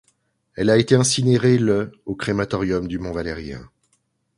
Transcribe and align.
Elle 0.55 0.71
a 0.71 0.79
été 0.79 0.95
incinérée 0.95 1.59
le 1.59 1.91
au 2.07 2.15
crématorium 2.15 2.87
du 2.87 2.97
Mont 2.97 3.11
Valérien. 3.11 3.69